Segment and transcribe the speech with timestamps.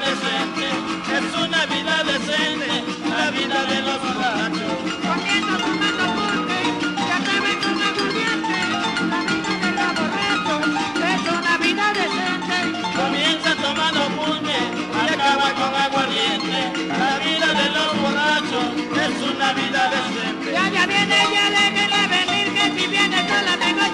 [0.00, 0.66] decente,
[1.16, 4.72] es una vida decente, la vida de los borrachos.
[5.02, 5.56] Tomando
[7.08, 7.18] ya
[7.56, 8.58] con aguardiente,
[9.10, 10.62] la vida de los borrachos,
[11.12, 12.56] es una vida decente.
[12.96, 14.56] Comienza tomando punte
[15.16, 18.66] acaba con aguardiente, la vida de los borrachos,
[19.04, 20.52] es una vida decente.
[20.52, 23.85] Ya, ya viene, ya le viene venir, que si viene, yo la tengo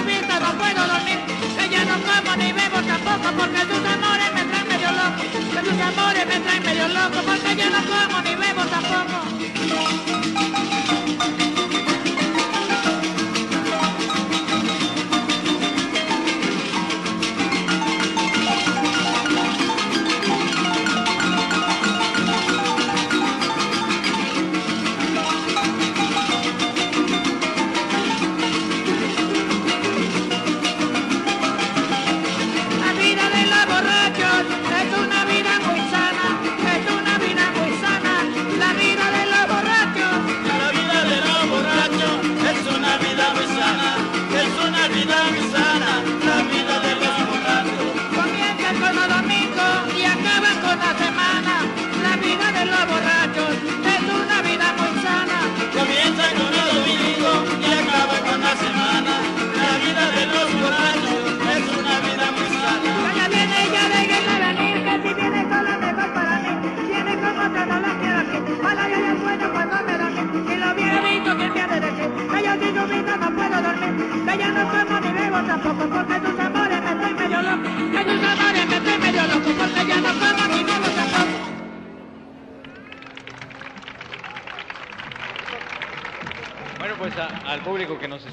[0.00, 1.18] subirte, no puedo dormir,
[1.56, 5.22] que ya no como ni bebo tampoco, porque tus amores me traen medio loco,
[5.52, 9.16] que tus amores me traen medio loco, porque ya no como ni bebo tampoco.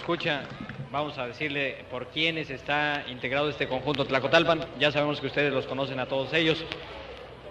[0.08, 0.44] escucha,
[0.90, 4.62] vamos a decirle por quiénes está integrado este conjunto Tlacotalpan.
[4.80, 6.64] Ya sabemos que ustedes los conocen a todos ellos,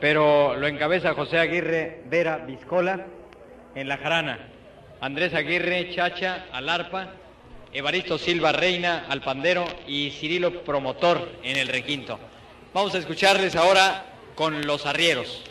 [0.00, 3.08] pero lo encabeza José Aguirre Vera Vizcola
[3.74, 4.38] en la jarana.
[5.02, 7.10] Andrés Aguirre Chacha al arpa,
[7.74, 12.18] Evaristo Silva Reina al pandero y Cirilo Promotor en el requinto.
[12.72, 15.44] Vamos a escucharles ahora con los arrieros.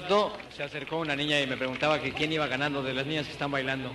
[0.00, 3.26] Rato se acercó una niña y me preguntaba que quién iba ganando de las niñas
[3.26, 3.92] que están bailando.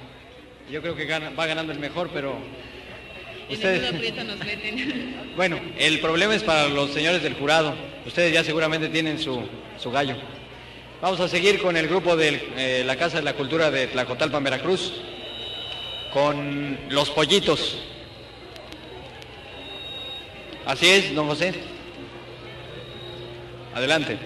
[0.72, 2.38] Yo creo que gana- va ganando el mejor, pero
[3.50, 3.82] ustedes...
[4.24, 5.30] nos meten.
[5.36, 7.76] Bueno, el problema es para los señores del jurado.
[8.06, 9.46] Ustedes ya seguramente tienen su,
[9.78, 10.16] su gallo.
[11.02, 14.94] Vamos a seguir con el grupo de la Casa de la Cultura de Tlacotalpan, Veracruz,
[16.14, 17.78] con los pollitos.
[20.66, 21.54] Así es, don José.
[23.76, 24.18] Adelante.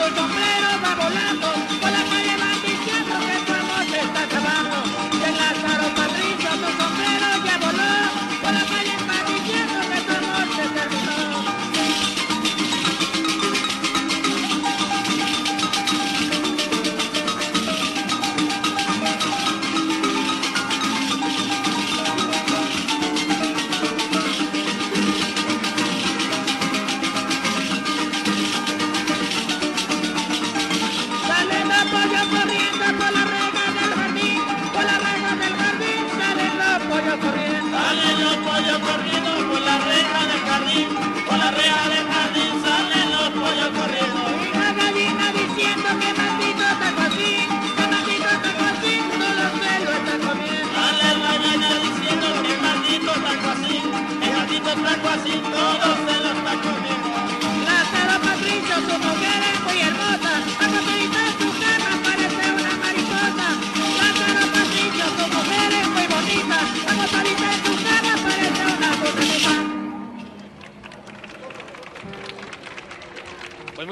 [0.00, 1.49] Tu sombrero va volando,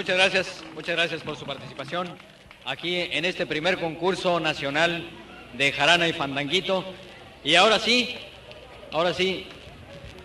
[0.09, 2.09] muchas gracias, muchas gracias por su participación
[2.65, 5.07] aquí en este primer concurso nacional
[5.53, 6.83] de jarana y fandanguito.
[7.45, 8.17] Y ahora sí,
[8.91, 9.45] ahora sí,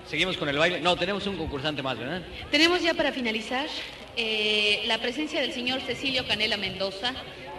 [0.08, 0.80] seguimos con el baile.
[0.80, 2.22] No, tenemos un concursante más, ¿verdad?
[2.50, 3.68] Tenemos ya para finalizar
[4.16, 7.14] eh, la presencia del señor Cecilio Canela Mendoza,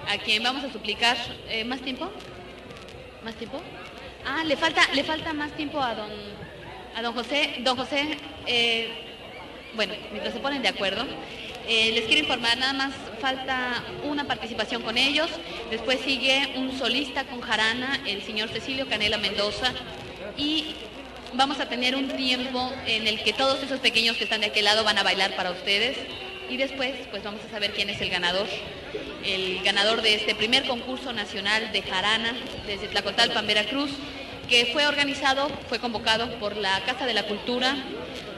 [0.09, 1.19] a quien vamos a suplicar
[1.51, 2.11] eh, más tiempo.
[3.23, 3.61] ¿Más tiempo?
[4.25, 6.11] Ah, le falta, le falta más tiempo a don,
[6.97, 7.57] a don José.
[7.59, 8.17] Don José,
[8.47, 8.89] eh,
[9.77, 11.05] bueno, mientras se ponen de acuerdo,
[11.67, 15.31] eh, les quiero informar, nada más falta una participación con ellos.
[15.71, 19.73] Después sigue un solista con jarana, el señor Cecilio Canela Mendoza.
[20.37, 20.75] Y
[21.33, 24.67] vamos a tener un tiempo en el que todos esos pequeños que están de aquel
[24.67, 25.97] lado van a bailar para ustedes.
[26.51, 28.47] Y después, pues vamos a saber quién es el ganador.
[29.25, 32.35] El ganador de este primer concurso nacional de jarana
[32.67, 33.91] desde Tlacotalpan, Veracruz,
[34.51, 37.75] que fue organizado, fue convocado por la Casa de la Cultura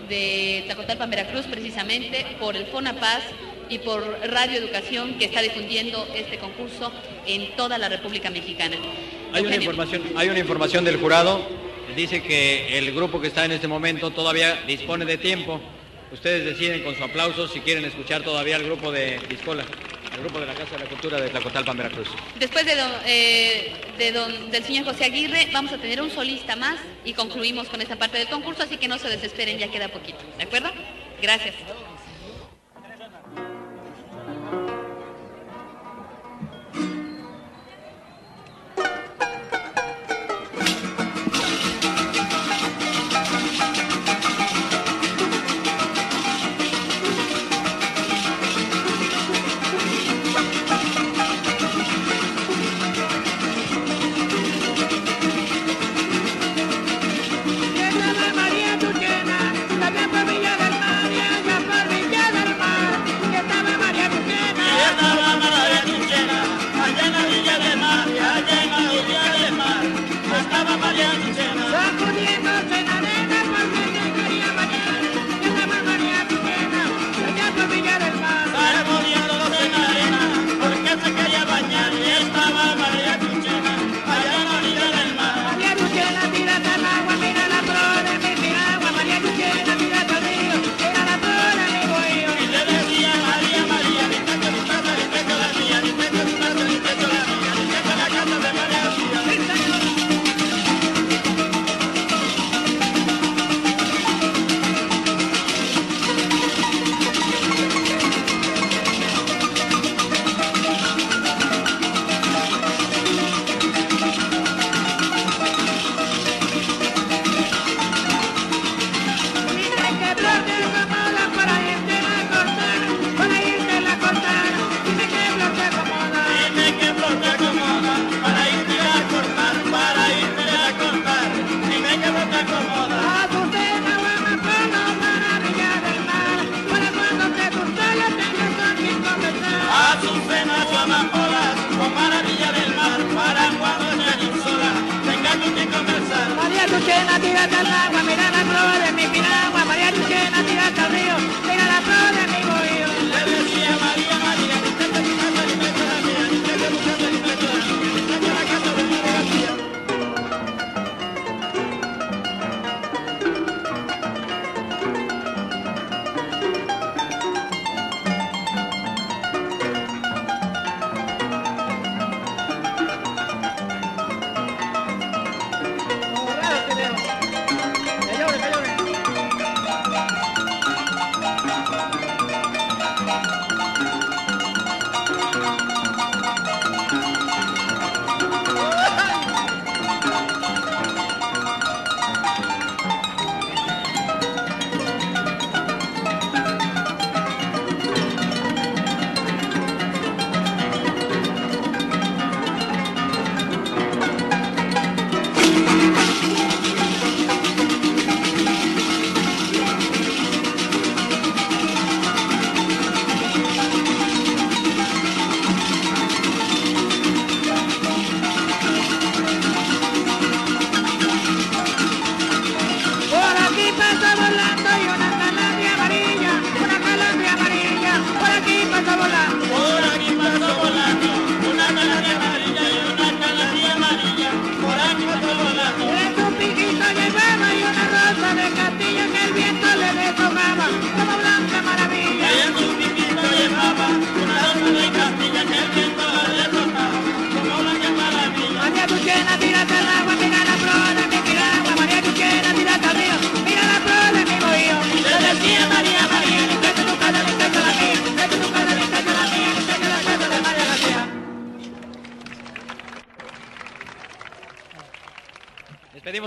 [0.09, 3.23] de Tlacotalpan, Veracruz, precisamente, por el FONAPAS
[3.69, 6.93] y por Radio Educación, que está difundiendo este concurso
[7.27, 8.77] en toda la República Mexicana.
[9.33, 11.41] Hay una información, hay una información del jurado.
[11.97, 15.61] Dice que el grupo que está en este momento todavía dispone de tiempo.
[16.13, 19.65] Ustedes deciden con su aplauso si quieren escuchar todavía al grupo de Discola,
[20.17, 22.09] al grupo de la Casa de la Cultura de Tlacotalpan, Veracruz.
[22.39, 22.73] Después de,
[23.07, 27.69] eh, de don- del señor José Aguirre, vamos a tener un solista más y concluimos
[27.69, 30.19] con esta parte del concurso, así que no se desesperen, ya queda poquito.
[30.39, 30.71] ¿De acuerdo?
[31.21, 31.55] Gracias.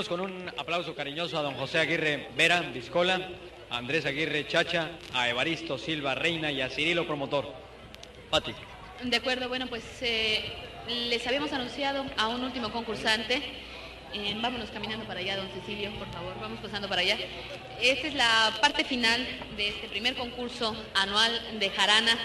[0.10, 3.30] Con un aplauso cariñoso a don José Aguirre Vera, Discola,
[3.70, 7.54] a Andrés Aguirre Chacha, a Evaristo Silva Reina y a Cirilo Promotor.
[8.32, 8.52] Pati.
[9.04, 10.52] De acuerdo, bueno, pues eh,
[10.88, 13.40] les habíamos anunciado a un último concursante.
[14.16, 17.18] Eh, vámonos caminando para allá, don Cecilio, por favor, vamos pasando para allá.
[17.80, 22.18] Esta es la parte final de este primer concurso anual de Jarana,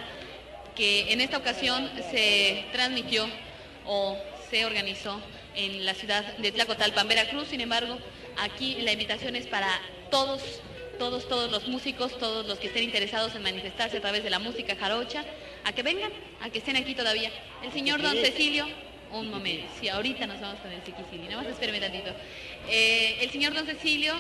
[0.75, 3.27] que en esta ocasión se transmitió
[3.85, 4.17] o
[4.49, 5.21] se organizó
[5.55, 7.49] en la ciudad de Tlacotalpan, Veracruz.
[7.49, 7.99] Sin embargo,
[8.39, 9.69] aquí la invitación es para
[10.11, 10.43] todos,
[10.99, 14.39] todos, todos los músicos, todos los que estén interesados en manifestarse a través de la
[14.39, 15.25] música jarocha,
[15.65, 17.31] a que vengan, a que estén aquí todavía.
[17.63, 18.67] El señor don Cecilio,
[19.13, 22.11] un momento, sí, ahorita nos vamos con el Chiquisili, nada más espérame tantito.
[22.69, 24.15] Eh, el señor don Cecilio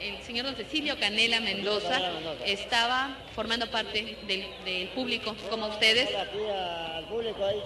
[0.00, 2.00] el señor don Cecilio Canela Mendoza
[2.46, 6.08] estaba formando parte del, del público, como ustedes.
[6.14, 7.58] Aquí al público ahí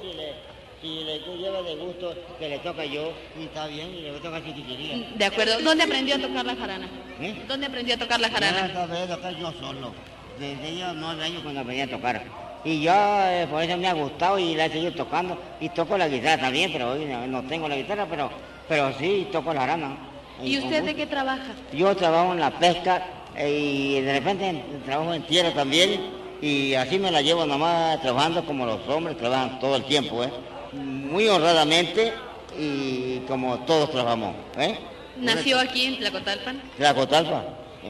[0.83, 4.45] si le, lleva de gusto que le toca yo y está bien y le toca
[4.45, 5.09] chiquitiría.
[5.17, 5.61] De acuerdo.
[5.63, 6.89] ¿Dónde aprendió a tocar la jarana?
[7.21, 7.43] ¿Eh?
[7.49, 8.65] ¿Dónde aprendió a tocar la Yo jarana?
[8.83, 9.93] aprendí a tocar yo solo.
[10.39, 12.23] Desde yo nueve años cuando aprendí a tocar.
[12.65, 15.39] Y yo eh, por eso me ha gustado y la he seguido tocando.
[15.61, 18.31] Y toco la guitarra también, pero hoy no, no tengo la guitarra, pero,
[18.69, 19.97] pero sí toco la rana.
[20.43, 21.53] ¿Y usted de qué trabaja?
[21.73, 26.01] Yo trabajo en la pesca eh, y de repente en- trabajo en tierra también
[26.41, 30.31] y así me la llevo nomás trabajando como los hombres trabajan todo el tiempo, ¿eh?
[30.73, 32.15] Muy honradamente
[32.59, 34.79] y como todos trabajamos, ¿eh?
[35.17, 36.63] ¿Nació aquí en Tlacotalpan?
[36.77, 37.45] Tlacotalpa.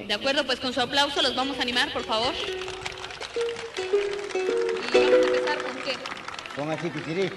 [0.07, 2.35] De acuerdo, pues con su aplauso los vamos a animar, por favor.
[4.95, 5.95] Y vamos a empezar con qué?
[6.57, 7.31] Con el chiquitirí.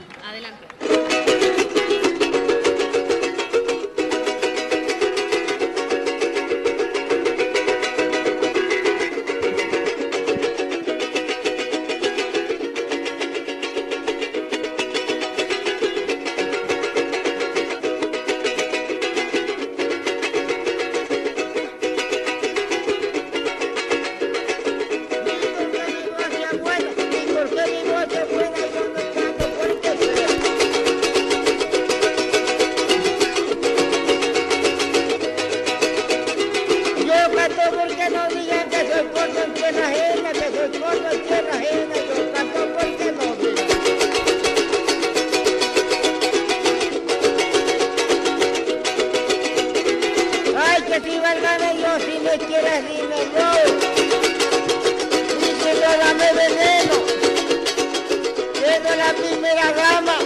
[59.56, 60.18] Primera gama.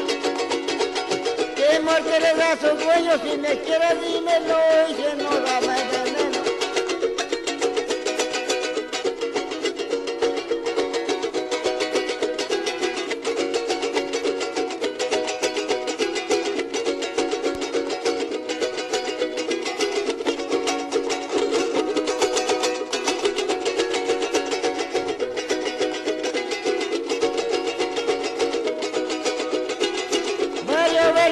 [1.55, 4.57] Que muerte le da su dueño, si me quieres dímelo.
[4.89, 5.28] Y si no,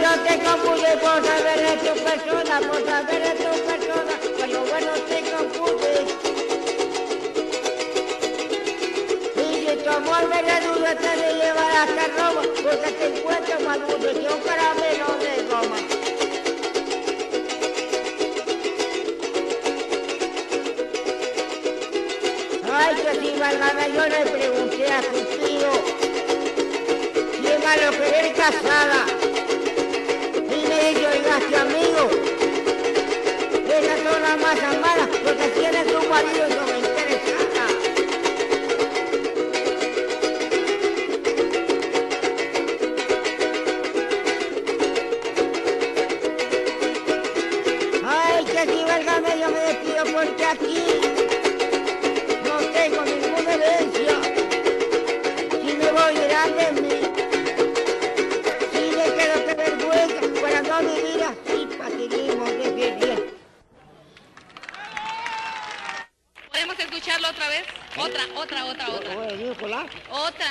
[0.08, 4.14] Bueno, te confunde por saber de tu persona, por saber de tu persona.
[4.38, 5.92] Bueno, bueno, te confunde.
[9.36, 14.14] Y si tu amor duda te de llevar hasta Roma, porque te encuentro más dulce
[14.14, 15.78] que un caramelo de goma.
[22.72, 25.72] Ay, que si válgame, yo le pregunté a tu tío.
[27.42, 29.27] Si es malo querer casada.
[31.36, 32.10] Este amigo.
[33.70, 37.68] Esas son las más amadas, porque tiene su marido no me interesada.
[48.06, 50.87] Ay, que si válgame, yo me despido porque aquí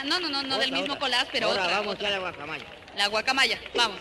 [0.06, 1.78] no, no, no, no del mismo colás, pero Ahora otra.
[1.78, 2.64] vamos a echarle guacamaya.
[2.96, 3.98] La guacamaya, vamos.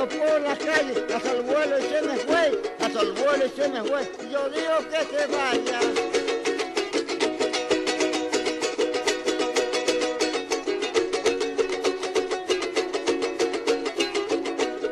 [0.00, 4.10] Por la calle, hasta el vuelo y se me fue.
[4.32, 5.80] Yo digo que se vaya.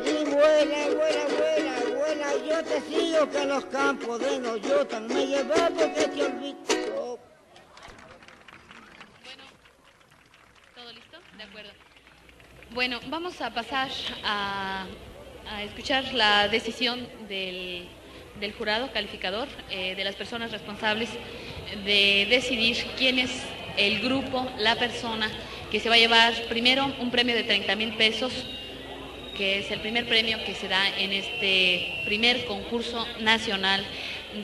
[0.05, 5.71] Y vuela, vuela, vuela, vuela, yo te sigo que los campos de Noyotan me llevé
[5.75, 7.19] porque te olvido.
[10.75, 11.17] ¿Todo listo?
[11.35, 11.71] De acuerdo.
[12.79, 13.89] Bueno, vamos a pasar
[14.23, 14.85] a,
[15.65, 17.85] escuchar la decisión del,
[18.39, 21.09] del jurado calificador, eh, de las personas responsables
[21.83, 23.31] de decidir quién es
[23.75, 25.29] el grupo, la persona
[25.69, 28.31] que se va a llevar primero un premio de 30 mil pesos,
[29.35, 33.85] que es el primer premio que se da en este primer concurso nacional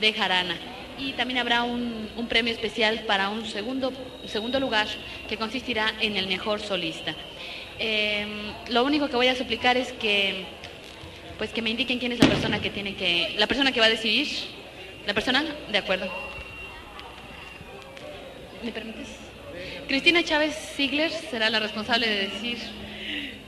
[0.02, 0.58] de jarana.
[0.98, 3.94] Y también habrá un, un premio especial para un segundo,
[4.26, 4.88] segundo lugar
[5.30, 7.16] que consistirá en el mejor solista.
[7.80, 8.26] Eh,
[8.70, 10.46] lo único que voy a suplicar es que,
[11.38, 13.88] pues que me indiquen quién es la persona que tiene que, la persona que va
[13.88, 14.28] a decidir.
[15.06, 15.44] ¿La persona?
[15.72, 16.10] De acuerdo.
[18.64, 19.08] ¿Me permites?
[19.88, 22.58] Cristina Chávez Ziegler será la responsable de decir,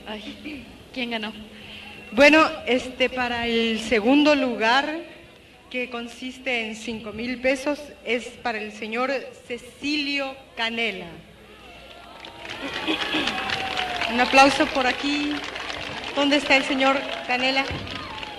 [0.06, 0.64] ay,
[0.94, 1.32] quién ganó.
[2.12, 5.00] Bueno, este para el segundo lugar,
[5.70, 9.12] que consiste en 5 mil pesos, es para el señor
[9.46, 11.08] Cecilio Canela.
[14.10, 15.32] Un aplauso por aquí.
[16.16, 17.64] ¿Dónde está el señor Canela?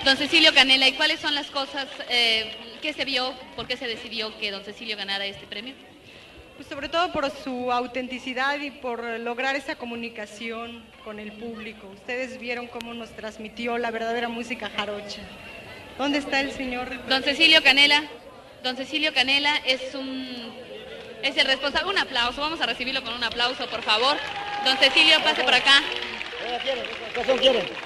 [0.03, 2.51] Don Cecilio Canela, ¿y cuáles son las cosas eh,
[2.82, 5.75] que se vio, por qué se decidió que don Cecilio ganara este premio?
[6.55, 11.88] Pues sobre todo por su autenticidad y por lograr esa comunicación con el público.
[11.88, 15.21] Ustedes vieron cómo nos transmitió la verdadera música jarocha.
[15.97, 17.08] ¿Dónde está el señor?
[17.08, 18.03] Don Cecilio Canela,
[18.63, 20.51] don Cecilio Canela es un
[21.21, 21.89] es el responsable.
[21.89, 24.17] Un aplauso, vamos a recibirlo con un aplauso, por favor.
[24.65, 25.82] Don Cecilio, pase por acá.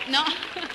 [0.10, 0.24] No,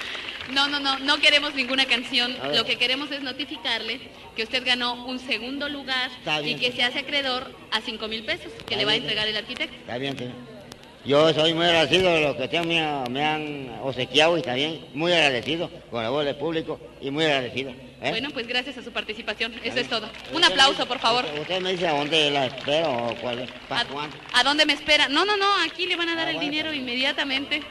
[0.52, 2.36] no, no, no, no queremos ninguna canción.
[2.54, 4.00] Lo que queremos es notificarle
[4.36, 6.10] que usted ganó un segundo lugar
[6.50, 9.36] y que se hace acreedor a 5 mil pesos que le va a entregar el
[9.36, 9.74] arquitecto.
[9.76, 10.32] Está bien, bien.
[11.04, 14.84] Yo soy muy agradecido de lo que ustedes me, han- me han obsequiado y también
[14.94, 17.72] muy agradecido con el voz del público y muy agradecido.
[18.00, 18.10] ¿Eh?
[18.10, 19.54] Bueno, pues gracias a su participación.
[19.62, 20.08] Eso es todo.
[20.32, 21.24] Un aplauso, por favor.
[21.40, 23.50] Usted, me dice a dónde la espero o cuál es.
[23.68, 24.16] ¿Para ¿A, cuándo?
[24.32, 25.08] a dónde me espera?
[25.08, 26.50] No, no, no, aquí le van a dar Ah, el bueno.
[26.50, 27.62] dinero inmediatamente.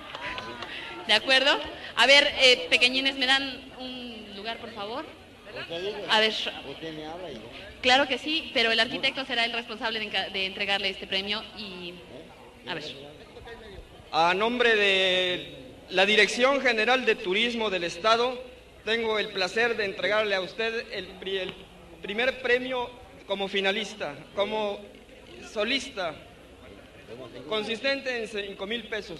[1.07, 1.57] ¿De acuerdo?
[1.95, 5.05] A ver, eh, pequeñines, ¿me dan un lugar, por favor?
[6.09, 6.31] A ver,
[6.69, 7.41] usted me habla y yo.
[7.81, 11.93] claro que sí, pero el arquitecto será el responsable de, de entregarle este premio y...
[12.67, 12.83] A ver.
[14.11, 15.55] A nombre de
[15.89, 18.39] la Dirección General de Turismo del Estado,
[18.87, 21.53] tengo el placer de entregarle a usted el, pri- el
[22.01, 22.89] primer premio
[23.27, 24.79] como finalista, como
[25.51, 26.15] solista,
[27.49, 29.19] consistente en 5 mil pesos.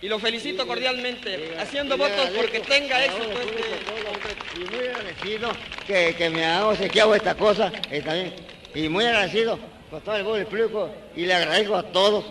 [0.00, 5.50] Y lo felicito cordialmente, haciendo votos porque tenga éxito este Y muy agradecido
[5.84, 8.34] que, que me han obsequiado esta cosa eh, también.
[8.72, 9.58] Y muy agradecido
[9.90, 12.24] con todo el público y le agradezco a todos.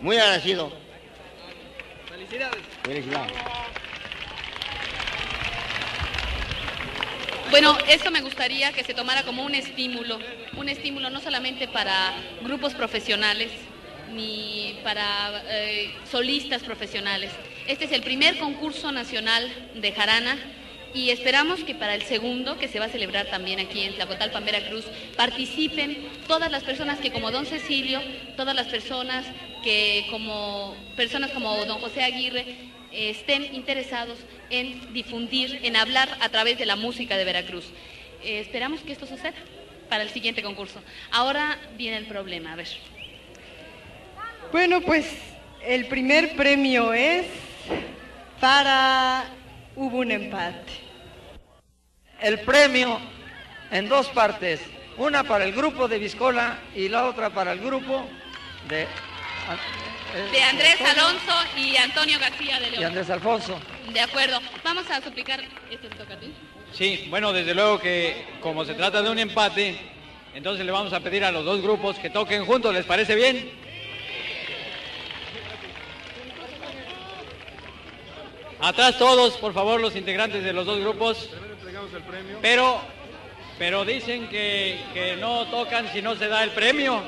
[0.00, 0.72] Muy agradecido.
[2.08, 2.60] Felicidades.
[2.84, 3.32] Felicidades.
[7.50, 10.18] Bueno, esto me gustaría que se tomara como un estímulo,
[10.56, 13.50] un estímulo no solamente para grupos profesionales
[14.12, 17.30] ni para eh, solistas profesionales.
[17.66, 20.36] Este es el primer concurso nacional de jarana
[20.94, 24.44] y esperamos que para el segundo, que se va a celebrar también aquí en Tlacotalpan,
[24.44, 24.84] Veracruz,
[25.16, 28.00] participen todas las personas que como don Cecilio,
[28.36, 29.26] todas las personas
[29.62, 34.18] que como personas como don José Aguirre estén interesados
[34.50, 37.66] en difundir, en hablar a través de la música de Veracruz.
[38.22, 39.34] Eh, esperamos que esto suceda
[39.88, 40.80] para el siguiente concurso.
[41.10, 42.68] Ahora viene el problema, a ver.
[44.52, 45.06] Bueno, pues
[45.66, 47.26] el primer premio es
[48.40, 49.24] para...
[49.76, 50.72] Hubo un empate.
[52.20, 53.00] el premio
[53.72, 54.60] en dos partes,
[54.96, 58.06] una para el grupo de Viscola y la otra para el grupo
[58.68, 58.86] de,
[60.32, 62.84] De Andrés Antonio Alonso y Antonio García de y León.
[62.84, 63.58] Andrés Alfonso.
[63.92, 64.40] De acuerdo.
[64.62, 65.40] Vamos a suplicar.
[65.70, 66.32] ¿Esto te toca a ti?
[66.72, 69.76] Sí, bueno, desde luego que como se trata de un empate,
[70.34, 73.50] entonces le vamos a pedir a los dos grupos que toquen juntos, ¿les parece bien?
[78.60, 81.28] Atrás todos, por favor, los integrantes de los dos grupos.
[82.40, 82.80] Pero,
[83.58, 87.02] pero dicen que, que no tocan si no se da el premio.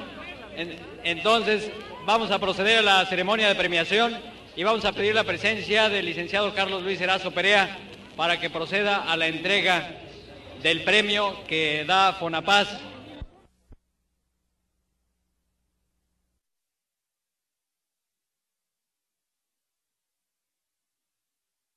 [0.57, 1.71] En- entonces,
[2.07, 4.17] vamos a proceder a la ceremonia de premiación
[4.55, 7.79] y vamos a pedir la presencia del licenciado Carlos Luis Erazo Perea
[8.17, 9.91] para que proceda a la entrega
[10.63, 12.69] del premio que da Fonapaz